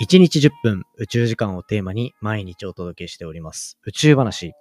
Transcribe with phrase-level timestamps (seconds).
[0.00, 4.54] 1日10分宇宙時間をテーマに毎日お届けしております宇宙話。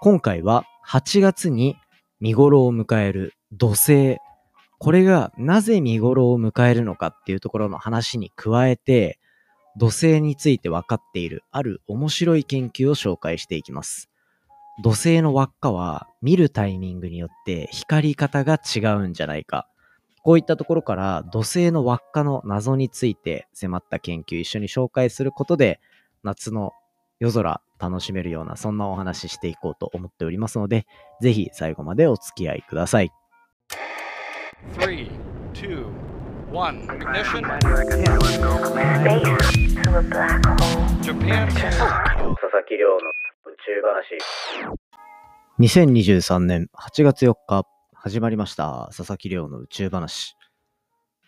[0.00, 1.76] 今回は8月に
[2.18, 4.16] 見頃を迎える土星。
[4.78, 9.18] これがなぜ見頃を迎えるのかっていうところの話に加えて、
[9.76, 14.08] 土星について分かっているある面白い研究を紹介していきます。
[14.82, 19.68] 土星の輪っかは見るタイミングによって光り方が違うんじゃないか。
[20.22, 25.80] こういったところから土星の輪っかの謎について迫った研究一緒に紹介することで
[26.22, 26.72] 夏の
[27.18, 30.86] 夜空楽しめるようなそんなお話ししていこうと思っておりますので
[31.20, 33.10] ぜひ最後までお付き合いください。
[34.78, 35.10] 3
[35.54, 36.10] 2
[36.52, 37.42] 1 ignition.
[41.00, 41.46] Japan.
[41.46, 44.18] 佐々木亮の宇宙話。
[45.60, 47.64] 2023年8月4日
[48.02, 48.88] 始まりました。
[48.96, 50.34] 佐々木亮の宇宙話。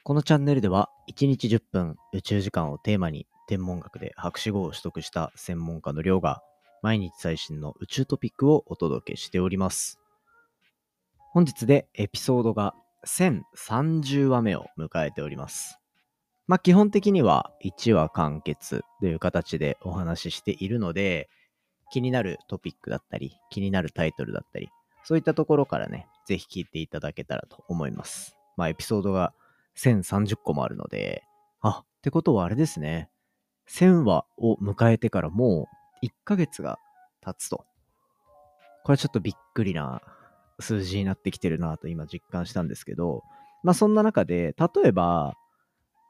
[0.04, 6.40] このチャンネルでは、1日10分宇宙時間をテーマに天文学で博士号を取得した専門家の亮が、
[6.80, 10.00] 毎日最新の宇宙トピックをお届けしております。
[11.32, 12.74] 本日でエピソードが
[13.06, 15.78] 1030話目を迎えております。
[16.46, 21.28] まあ基本的には1話完結という形でお話ししているので、
[21.90, 24.70] 気になるトピックだったり、気になるタイトルだったり、
[25.04, 28.36] そういったところからね、ぜひ聞いていただけたらと思います。
[28.56, 29.32] まあ、エピソードが
[29.76, 31.24] 1030個もあるので、
[31.60, 33.08] あ、ってことはあれですね。
[33.68, 35.68] 1000話を迎えてからも
[36.02, 36.78] う1ヶ月が
[37.24, 37.64] 経つと。
[38.84, 40.02] これはちょっとびっくりな
[40.58, 43.22] 数字になってきてるなと今実感したんですけど、
[43.62, 45.34] まあそんな中で、例えば、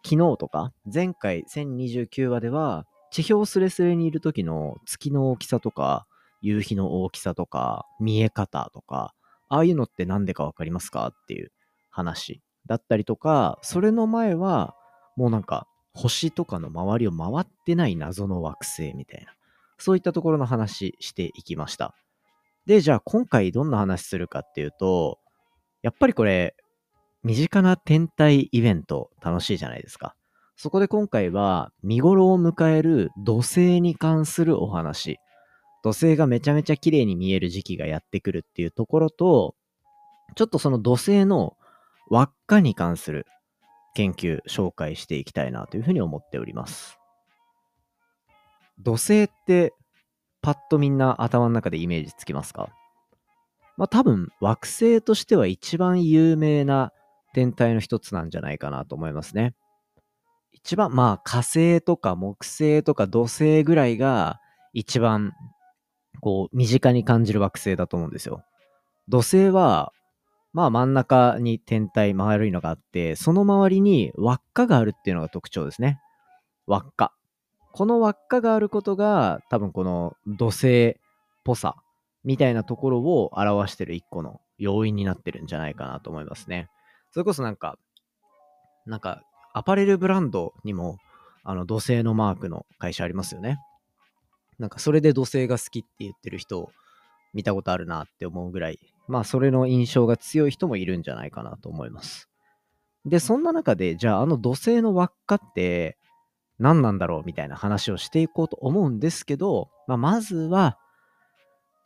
[0.04, 6.06] 昨日とか、前回1029話では、地表スレスレにいる時の月の大きさとか、
[6.42, 9.14] 夕日の大きさとか、見え方とか、
[9.48, 11.52] ああいうのって何でかわかりますかっていう
[11.90, 14.74] 話だったりとか、それの前は、
[15.16, 19.32] もうなんか、星とかの周りを回ってない謎の惑星みたいな、
[19.78, 21.94] そういったところの話していきました。
[22.66, 25.18] で、じゃあ今回どんな話するかっていうと、
[25.82, 26.56] やっぱりこれ、
[27.22, 30.14] 身近な天体イベント楽しいじゃないですか。
[30.56, 35.18] そこで今回は見頃を迎える土星に関するお話。
[35.82, 39.54] 土星がめちゃめちゃ綺麗に見える時期がやってくるっていうところと、
[40.36, 41.56] ちょっとその土星の
[42.08, 43.26] 輪っかに関する
[43.94, 46.98] 研究紹介していきたいなというふうに思っております。
[48.78, 49.74] 土星って
[50.40, 52.70] パッとみんな頭の中でイメージつきますか？
[53.76, 56.92] まあ多分惑星としては一番有名な
[57.34, 59.54] 天体の一つなんじゃないかなと思いますね。
[60.52, 64.40] 一番まあ火星とか木星とか土星ぐらいが
[64.72, 65.32] 一番
[66.20, 68.44] こう、身近に感じる惑星だと思うんですよ。
[69.08, 69.92] 土星は、
[70.52, 76.00] まあ真ん中に天体丸いのがあって、その周りに輪っかがあるっていうのが特徴ですね。
[76.66, 77.12] 輪っか。
[77.72, 80.94] この輪っかがあることが、多分この土星っ
[81.42, 81.76] ぽさ
[82.22, 86.68] みたいなところを表してる一個の要因になってるんじゃないかなと思いますね。
[87.10, 87.78] それこそなんか、
[88.86, 89.22] なんか、
[89.54, 90.98] アパレルブランドにも、
[91.44, 93.58] あの、土星のマークの会社ありますよね。
[94.58, 96.70] なんかそれで土星が好きって言ってる人を
[97.34, 102.28] 見たことあるなって思うぐらい、まあそれの印象が強い人もいるんじゃないかなと思います。
[103.04, 105.96] で、そんな中で、じゃああの土星の輪っかって
[106.58, 110.78] 何なんだろうみたいな話をしていこうと思うんですけど、まあ、まずは、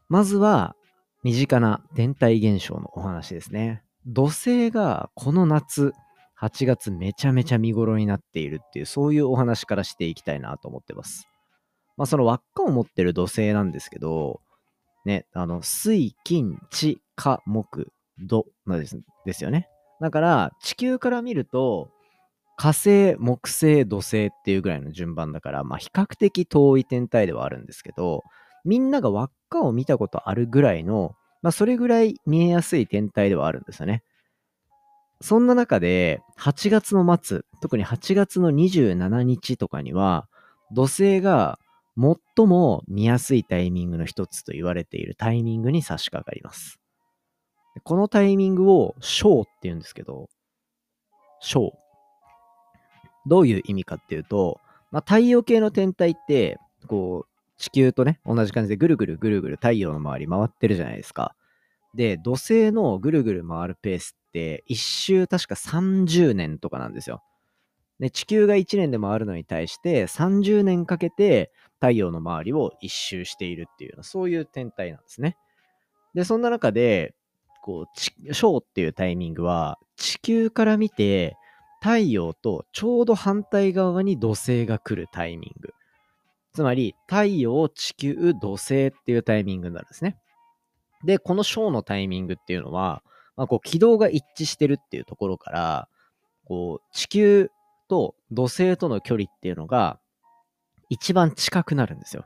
[0.09, 0.77] まずは
[1.23, 3.83] 身近な天体現象のお話ですね。
[4.07, 5.93] 土星がこの夏、
[6.39, 11.27] 8月めちゃめちゃ見頃になっているっていう、そういうお話からしていきたいなと思ってます。
[11.97, 14.41] まあ、その輪っかを持ってる土星なんですけど、
[15.05, 19.69] ね、あの、水、金、地、火、木、土なんですですよね。
[20.01, 21.91] だから、地球から見ると、
[22.57, 28.25] 火星、木星、土星っていうぐらいの順番だから、まあ、比較的遠い天体ではあるんですけど、
[28.65, 34.03] みんなが輪っかを見たことあるぐらいの、まあ、それぐらい見えやすい天体ではあるんですよね。
[35.21, 40.27] そんな中で、8月の末、特に8月の27日とかには、
[40.73, 41.59] 土星が
[41.99, 46.79] 最も見やすいタイミングの一つと言われているタイミングに差し掛かります。
[47.85, 50.29] このタイミングを小って言うんですけど、
[51.41, 51.73] 小。
[53.27, 54.61] どういう意味かっていうと、
[54.91, 61.35] まあ、太陽系の天体って、こう、地球とね、同じ感じでぐるぐるぐるぐる太陽の周り回ってるじゃないですか。
[61.95, 67.23] で、土星のぐるぐる回るペースって、一周確か30年とかなんですよ。
[68.01, 71.51] で、地球が1年で回るのに対して30年かけて
[71.81, 75.37] 太陽の周りを一周しているっていう、そういう天体なんですね。
[76.15, 77.15] で、そんな中で、
[77.63, 77.87] こ
[78.29, 81.37] う、小っていうタイミングは、地球から見て、
[81.81, 85.75] 太陽とちょうど反対側に土星が来るタイミング。
[86.55, 90.17] つまり、太陽、地球、土星っていうタイミングになるんですね。
[91.05, 93.03] で、この小のタイミングっていうのは、
[93.37, 95.89] まあ、こう軌道が一致してるっていうところから、
[96.45, 97.51] こう地球
[97.89, 99.99] と土星との距離っていうのが
[100.89, 102.25] 一番近くなるんですよ。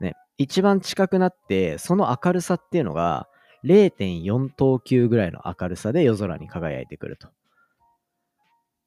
[0.00, 0.14] ね。
[0.38, 3.28] 一番近くなって、その明るさっていうのが
[3.64, 7.28] 0.4等級ぐらいの明るさで夜空に輝いてくると。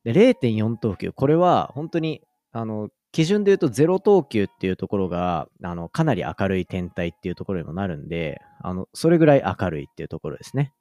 [0.04, 10.74] で、0.4等級、これは本当に、あの、基準で言うと0等級っていうところが、あの、かなり明るい天体っていうところにもなるんで、あの、それぐらい明るいっていうところですね。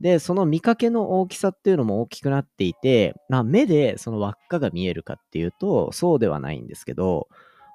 [0.00, 7.28] で、その見かけの大きさっていうのも大きくなっていて、まあ、目でその輪っかが見えるかっていうと、そうではないんですけど、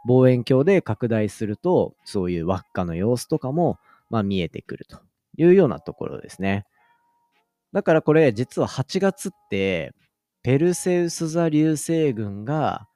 [0.08, 3.78] 望遠鏡で拡大すると、そういう輪っかの様子とかも、
[4.10, 5.00] まあ、見えてくると
[5.38, 6.66] いうようなところですね。
[7.74, 9.94] だからこれ、実は8月って、
[10.42, 12.88] ペルセウス座流星群が、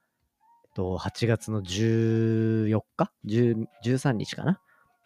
[0.76, 4.60] 8月の14日 ?13 日かな？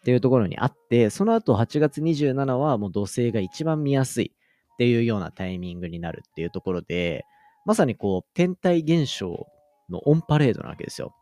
[0.05, 7.25] っていうところにあって、その後8月27はもう土星が一番見やすいっていうようなタイミングになるっていうところで、
[7.65, 9.47] まさにこう、天体現象
[9.89, 11.15] のオンパレードなわけですよ。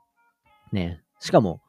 [0.74, 1.02] ね。
[1.22, 1.62] しかも、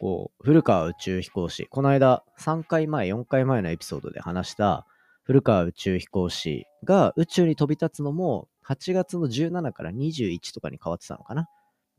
[0.00, 4.88] こう、古川宇宙飛行士、この間3回前、4回前のエピソードで話した
[5.22, 11.48] 古川宇宙飛行士が宇宙に飛び立つのも8月の17から21とかに変わってたのかな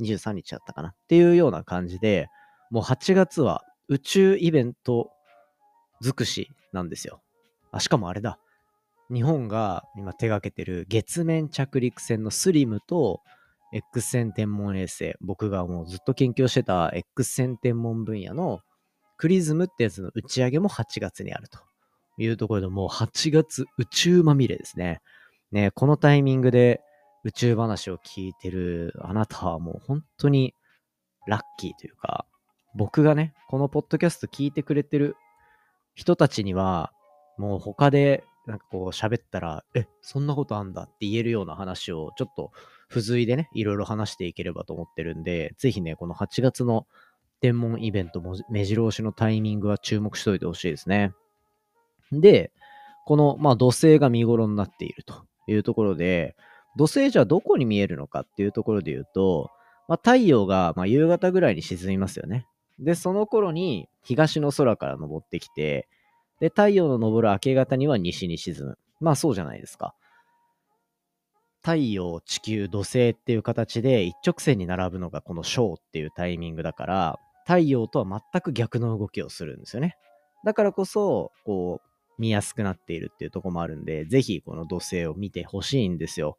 [0.02, 0.90] ?23 日だったかな？
[0.90, 2.28] っていうような感じで、
[2.70, 5.12] もう8月は宇宙イベント
[6.02, 7.22] 尽くしなんですよ。
[7.72, 8.40] あ、しかもあれだ。
[9.12, 13.22] 日本が今手掛けてる月面着陸船のスリムと
[13.72, 18.60] X 線天文衛星、僕がもうずっと研究してた X 線天文分野の
[19.18, 21.60] クリズムってやつの打ち上げも8月にあると
[22.18, 25.02] いうところでもう8月宇宙まみれですね。
[25.52, 26.82] ね、このタイミングで
[27.24, 30.54] 宇宙話を聞いてるあなたはもう本当に
[31.26, 32.26] ラッキーというか、
[32.78, 35.18] 僕がね、このポッドキャスト聞いてくれてる
[35.96, 36.94] 人たちには、
[37.38, 42.52] もう他でなんかこう喋ったら、え、そんなことあんだって言えるような話をちょっと
[42.88, 46.86] 付随でね、いろいろ話していければと思ってるんで、ぜひね、この8月の
[47.42, 51.14] 天文イベントも目白押しのタイミングは注目しといてほしいですね。
[52.12, 52.52] で、
[53.06, 56.36] この、まあ、土星が見頃になっているというところで、
[56.78, 59.50] 土星じゃどこに見えるのかっていうところで言うと、
[59.88, 62.46] まあ、太陽がま夕方ぐらいに沈みますよね。
[62.80, 65.88] で、その頃に東の空から昇ってきて、
[66.40, 68.78] で、太陽の昇る明け方には西に沈む。
[69.00, 69.96] まあそうじゃないですか。
[71.62, 79.98] 太陽、地球、土星っていう形で一直線に並ぶのがこの小っていうタイミングだから、太陽とは全く逆の動きをするんですよね。
[80.46, 86.38] だからこそ、こう、見やすくなっているっていうとこもあるんで、ぜひこの土星を見てほしいんですよ。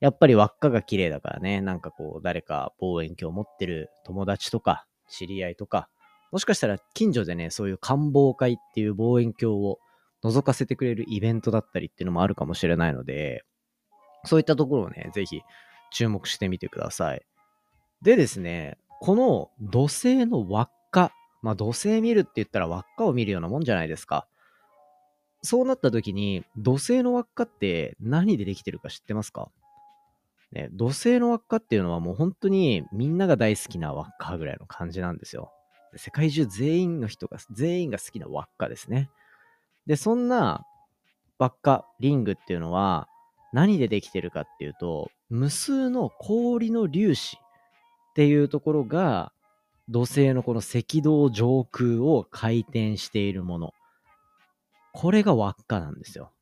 [0.00, 5.88] やっぱり輪っかが綺麗だからね、なんかこう、誰か望遠鏡を持ってる友達とか、知り合いとか、
[6.32, 9.78] もしかしたら近所でね、そういう官房会っていう望遠鏡を
[10.22, 13.44] 覗かせてくれるイベントだったりっていうのもあるかもしれないので、
[14.24, 15.40] そういったところをね、ぜひ
[15.92, 17.22] 注目してみてください。
[18.02, 24.26] でですね、この土星の輪っか、まあ土星見るって言ったら輪っかを見るようなもんじゃないですか。
[25.42, 29.50] そうなった時に、土星の輪っかって何でできてるか知ってますか？
[30.52, 35.52] ね、土星の輪っかっていうのはもう本当にみんなが大好きな輪っかぐらいの感じなんですよ。
[35.96, 39.10] 世界中全員の人が、全員が好きな輪っかですね。
[39.86, 40.64] で、そんな
[41.38, 43.08] 輪っか、リングっていうのは
[43.52, 49.32] 何でできてるかっていうと、無数の氷の粒子っていうところが
[49.88, 53.74] 土星のこの赤道上空を回転しているもの。
[54.92, 56.32] これが輪っかなんですよ。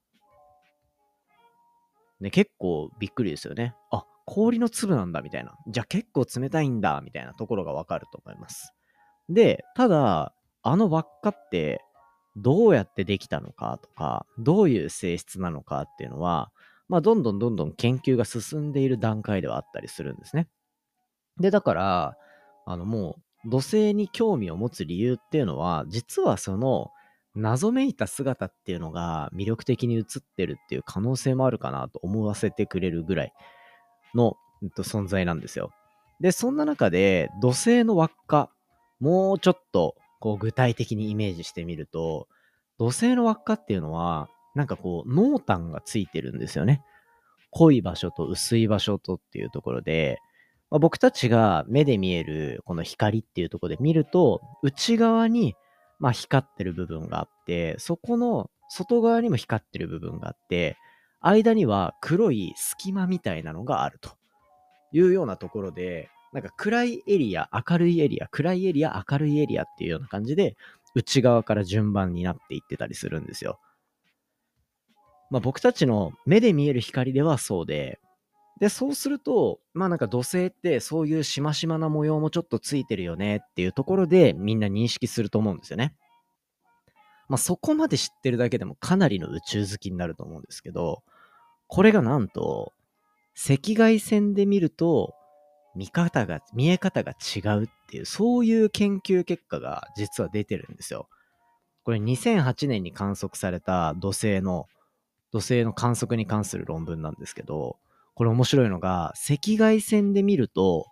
[2.21, 3.75] ね、結構びっくりですよね。
[3.91, 5.55] あ、氷の粒なんだみたいな。
[5.69, 8.75] じゃあ結構冷たいんだみたいなところがわかると思います。
[9.29, 11.81] で、ただ、あの輪っかって
[12.37, 16.51] どうやってできたのかとか、どういう性質なのかっていうのは、
[16.89, 20.49] まあ、どんどんどんどん研究が進んでいる段階ではあったりするんですね。
[21.39, 22.17] で、だから、
[22.67, 26.91] あのもう土星に興味を持つ理由っていうのは、実はその
[27.35, 30.05] 謎めいた姿っていうのが魅力的に映っ
[30.37, 33.33] てるっていう可能性もあるかなと思わせてくれるぐらい
[34.15, 35.71] の、えっと、存在なんですよ。
[36.21, 38.51] で、そんな中で土星の輪っか、
[39.01, 42.29] もうちょっとこう具体的にイメージしてみると、
[42.79, 46.83] 土星の輪っかっていうのは、なんかこう濃淡がついてるんですよね。
[47.51, 50.19] 濃い場所と薄い場所とっていうところで、
[50.71, 55.55] まあ、僕たちが目で見えるこの光っていうところで見ると、内側に
[55.99, 60.77] まあ、光ってる部分があって、そこの外側にも光ってる部分があって、
[61.21, 64.11] 間には黒い隙間みたいなのがあると
[64.93, 70.57] いうようなところで、なんか暗いエリア、明るいエリア、暗いエリア、明るいエリアっていうような感じで、
[70.95, 73.59] 内側から順番になっていってたりするんですよ。
[75.31, 77.99] まあ僕たちの目で見える光ではそうで、
[78.61, 85.95] で、そうすると、まあなんか土星ってそういうしましまな模様もちょっとついてるよねっていうところでみんな認識すると思うんですよね。
[87.29, 91.03] まあそこまで知ってるだけでもかなりの宇宙好きになると思うんですけど、
[91.67, 92.73] これがなんと、
[93.37, 95.15] 赤外線で見ると
[95.77, 101.09] 見方が、見え方が違うっていう、そういう研究結果が実は出てるんですよ。
[101.85, 104.67] これ2008年に観測された土星の、
[105.31, 107.77] 土星の観測に関する論文なんですけど、
[108.19, 110.87] これ面白いのが、赤外線で見ると、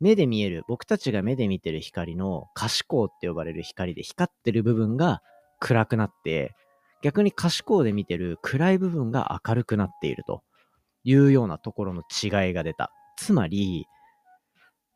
[0.00, 5.22] 目で見える、僕たちが目で見てる光の可視光って呼ばれる光で光ってる部分が
[5.60, 6.56] 暗くなって、
[7.00, 10.42] 逆に可視光で見てる暗い部分が明るくなっていると
[11.04, 12.90] いうようなところの違いが出た。
[13.16, 13.86] つまり、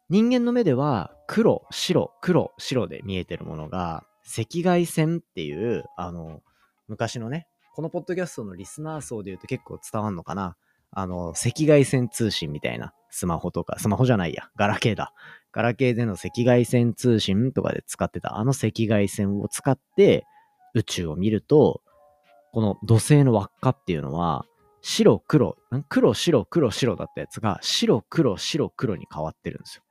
[0.09, 6.41] 人間の目では黒、白、黒、白で見えてるものが、赤外線っていう、あの、
[6.89, 10.57] 昔のね、このポッドキャストのリスナー層で言うと結構伝わんのかな
[10.91, 15.13] あの、赤外線通信みたいな、スマホとか、スマホじゃないや、ガラケーだ。
[15.53, 20.27] ガラケーでの赤外線通信とかで使ってたあの赤外線を使って
[20.75, 21.83] 宇宙を見ると、
[22.53, 24.45] この土星の輪っかっていうのは、
[24.81, 25.57] 白、黒、
[25.89, 29.83] 黒、白、黒、白だったやつが、白、黒、白、黒に変わってるんですよ。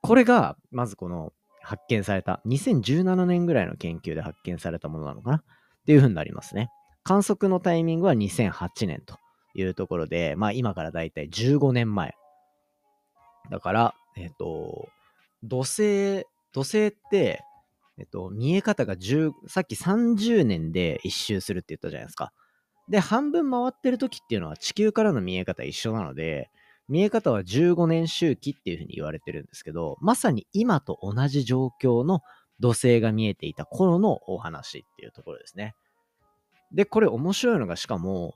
[0.00, 5.36] これが、まずこの発見された、2017年ぐらいの研究で発見されたものなのかな？
[5.36, 5.44] っ
[5.86, 6.70] ていう風になりますね。
[7.04, 9.16] 観測のタイミングは2008年と
[9.54, 12.14] いうところで、まあ今からだいたい15年前。
[13.50, 14.88] だから、えっ、ー、と、
[15.42, 17.42] 土星、土星って、
[17.98, 22.32] えっと、見え方が10、さっき30年で一周するって言ったじゃないですか。
[22.88, 26.50] で、半分回ってる時っていうのは地球からの見え方一緒なので、
[26.88, 32.20] 見え方は15年周期っていうふうに言われてるんですけど、まさに今と同じ状況の
[32.60, 35.74] 土星が見えていた頃のお話っていうところですね。
[36.72, 38.34] で、これ面白いのがしかも、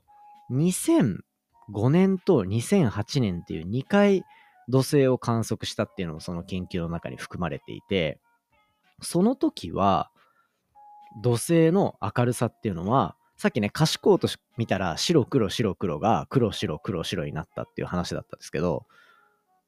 [0.51, 4.23] 2005年と2008年っていう2回
[4.67, 8.19] 土星を観測したっていうのもその研究の中に含まれていて、
[9.01, 10.11] その時は
[11.21, 14.27] 土星の明るさっていうのはさっきね、可視光と
[14.57, 18.87] 見たら白黒白黒が黒白黒白になったっていう話だったんですけど、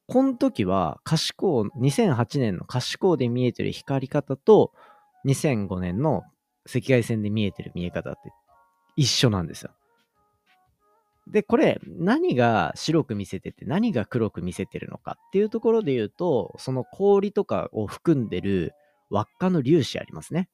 [0.07, 4.73] この時は可視光、2008年の可視光で見えてる光り方と
[5.27, 6.23] 2005年の
[6.67, 8.31] 赤外線で見えてる見え方って
[8.95, 9.69] 一緒なんですよ。
[11.31, 18.73] で、これ何が白く見せてて何が黒く見せてるのかっていうところで言うと、その氷とかを含んでる
[19.09, 20.49] 輪っかの粒子ありますね。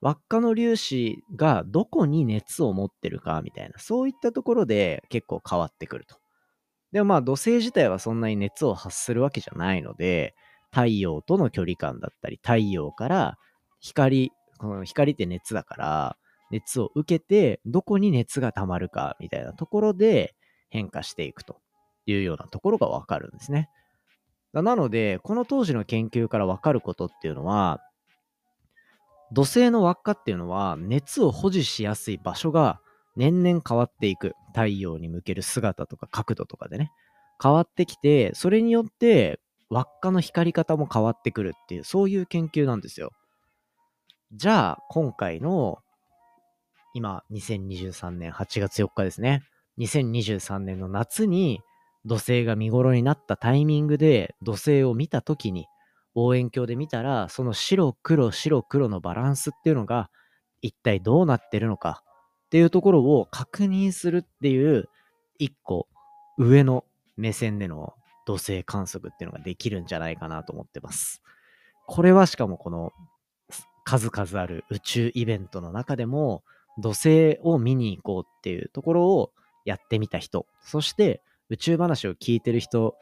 [0.00, 6.16] 輪っかの粒子がどこに熱を持ってるかみたいな、そういったところで結構変わってくると。
[6.92, 10.34] でもまあ土星自体はそんなに熱を発するわけじゃないので、
[10.70, 13.38] 太陽との距離感だったり、太陽から
[13.80, 16.16] 光、この光って熱だから、
[16.52, 20.36] 熱を受けて、どこに熱が溜まるかみたいなところで
[20.70, 21.56] 変化していくと
[22.06, 23.68] いうようなところがわかるんですね。
[24.52, 27.80] なので、この当時の研究からわかることっていうのは、
[29.32, 32.80] 土星の輪っかっていうのは熱を保持しやすい場所が
[33.16, 34.34] 年々変わっていく。
[34.54, 36.92] 太陽に向ける姿とか角度とかでね。
[37.42, 39.40] 変わってきて、それによって
[39.70, 43.10] 輪っかの光り方も変わってくるっていう、そういう研究なんですよ。
[44.32, 45.78] じゃあ、今回の、
[46.94, 49.42] 今、2023年8月4日ですね。
[49.78, 51.60] 2023年の夏に
[52.04, 55.66] 土星が見頃になったタイミングで土星を見た時に
[56.14, 60.10] 望遠鏡で見たら、その白黒白黒のバランスっていうのが
[60.60, 62.02] 一体どうなってるのか
[62.46, 64.88] っていうところを確認するっていう
[65.38, 65.88] 一個
[66.36, 66.84] 上の
[67.16, 67.94] 目線での
[68.26, 71.22] 土星観測っていうのができるんじゃないかなと思ってます。
[71.86, 72.92] これはしかもこの
[73.84, 76.44] 数々ある宇宙イベントの中でも
[76.78, 79.32] 土星を見に行こうっていうところを
[79.64, 82.94] やってみた人、そして宇宙話を聞いてる人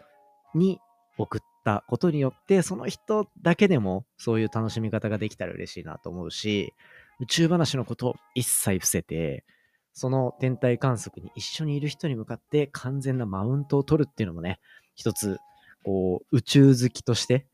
[0.54, 0.78] に
[1.18, 6.74] 送ったことによって、その人だけでもそういう楽しみ方ができたら嬉しいなと思うし、
[7.20, 9.44] 宇宙話のことを一切伏せて、
[9.92, 14.60] その天体観測に一緒にいる人に向かって完全なマウントを取るっていうのもね、
[14.94, 15.38] 一つ、
[15.84, 17.46] こう、宇宙好きとして、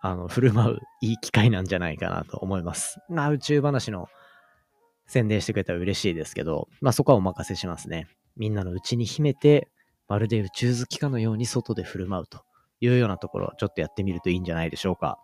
[0.00, 3.00] あの、振る舞ういい機会なんじゃないかなと思います。
[3.08, 4.08] まあ、宇宙話の
[5.08, 8.06] 宣伝してくれたら嬉しいですけど、まあそこはお任せしますね。
[8.36, 9.68] みんなのうちに秘めて、
[10.06, 12.42] まるで宇宙好きかのように外で振る舞うと
[12.80, 15.18] いうようなところちょっとやってみるといいんじゃないでしょうか。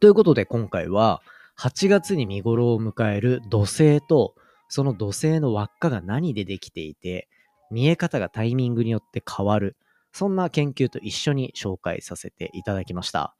[0.00, 1.22] ということで今回は
[1.58, 4.34] 8月に見頃を迎える土星と
[4.70, 7.28] その土星の輪っかが何でできていて、
[7.72, 9.76] 見え方がタイミングによって変わる。
[10.12, 13.34] そんな研究と一緒に紹介させていただきました。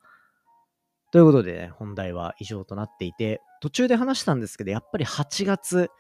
[1.12, 5.90] ということでね、本題は以上となっていて、途中で話したんですけど、やっぱり8月、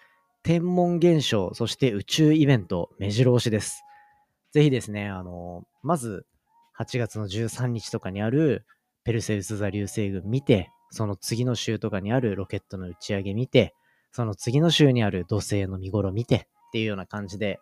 [0.42, 3.84] 天文現象、そして宇宙イベント、目白押しです。
[4.52, 6.26] ぜひですね、あの、まず、
[6.78, 8.64] 8月の13日とかにある
[9.04, 13.74] ペルセウス座流星群見て、その次の週とかにあるロケットの打ち上げ見て、
[14.12, 17.60] その次の週にある土星の見頃見てっていうような感じで、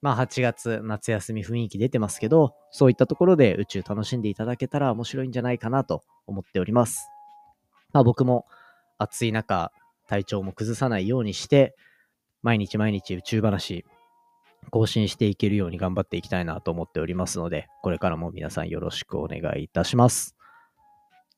[0.00, 7.08] まあ8月夏休み雰囲気出てますけど、そういったところで宇宙楽しんでいただけたら面白いんじゃないかなと思っております。
[7.92, 8.46] まあ僕も
[8.98, 9.72] 暑い中、
[10.06, 11.74] 体調も崩さないようにして、
[12.42, 13.84] 毎日毎日宇宙話
[14.70, 20.36] 更新していけるように頑張っていきたいなと思っておりますので、これからも皆さんよろしくお願いいたします。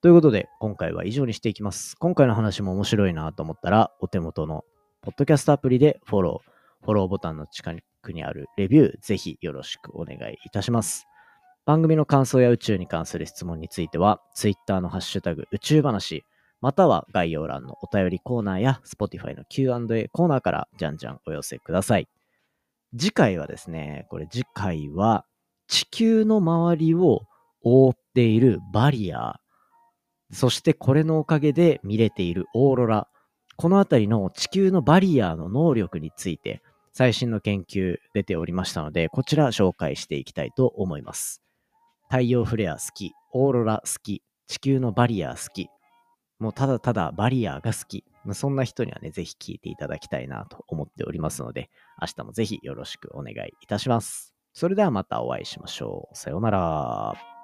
[0.01, 1.97] ということで、今回は以上にしていきます。
[1.97, 4.65] 今回の話も面白いなと思ったら、お手元の
[5.03, 11.07] ポッドキャストアプリでフォロー、フォローボタンの近くにあるレビュー、ぜひよろしくお願いいたします。
[11.67, 16.25] 番組の感想や宇宙に関する質問については、Twitter のハッシュタグ宇宙話、
[16.61, 22.09] または概要欄のお便りコーナーや Spotify の Q&A コーナーからじゃんじゃんお寄せください。
[22.99, 25.25] 次回はですね、これ次回は
[25.69, 27.23] 地球の周りを
[27.63, 29.41] 覆っているバリア、
[30.33, 33.09] そしてこれのおかげで見れているオーロラ、
[33.57, 36.63] このあたりの地球のバリアの能力について
[36.93, 41.43] 最新の研究出ておりましたので、こちら紹介していきたいと思います。
[42.09, 45.69] 太陽フレア好き、オーロラ好き、地球のバリア好き、
[46.41, 51.71] もうただただバリアが好き、そんな人にはね、ぜひ聞いていただきたいなと思っておりますので、
[52.01, 54.35] 明日もぜひよろしくお願いいたします。
[54.53, 56.17] それではまたお会いしましょう。
[56.17, 57.40] さようなら。